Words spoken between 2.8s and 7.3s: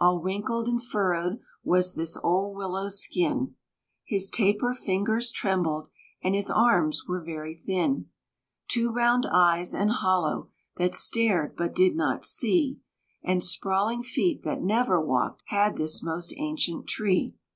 skin, His taper fingers trembled, and his arms were